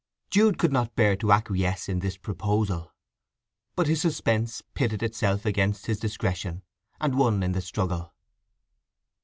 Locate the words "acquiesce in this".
1.31-2.17